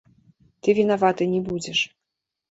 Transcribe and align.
Ты 0.61 0.73
вінаваты 0.79 1.27
не 1.33 1.41
будзеш. 1.49 1.79